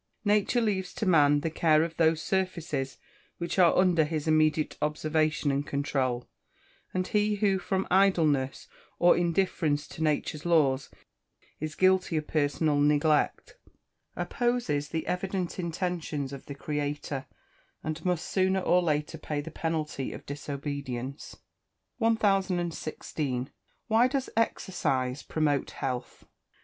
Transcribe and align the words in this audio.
Nature 0.25 0.61
leaves 0.61 0.95
to 0.95 1.05
man 1.05 1.41
the 1.41 1.51
care 1.51 1.83
of 1.83 1.95
those 1.97 2.23
surfaces 2.23 2.97
which 3.37 3.59
are 3.59 3.77
under 3.77 4.03
his 4.03 4.27
immediate 4.27 4.75
observation 4.81 5.51
and 5.51 5.67
controul; 5.67 6.27
and 6.91 7.09
he 7.09 7.35
who, 7.35 7.59
from 7.59 7.85
idleness, 7.91 8.67
or 8.97 9.15
indifference 9.15 9.87
to 9.87 10.01
nature's 10.01 10.43
laws, 10.43 10.89
is 11.59 11.75
guilty 11.75 12.17
of 12.17 12.25
personal 12.25 12.77
neglect, 12.79 13.57
opposes 14.15 14.89
the 14.89 15.05
evident 15.05 15.59
intentions 15.59 16.33
of 16.33 16.47
the 16.47 16.55
Creator, 16.55 17.27
and 17.83 18.03
must 18.03 18.25
sooner 18.27 18.61
or 18.61 18.81
later 18.81 19.19
pay 19.19 19.39
the 19.39 19.51
penalty 19.51 20.13
of 20.13 20.25
disobedience. 20.25 21.37
1016. 21.99 23.51
_Why 23.87 24.09
does 24.09 24.31
exercise 24.35 25.21
promote 25.21 25.69
health? 25.69 26.25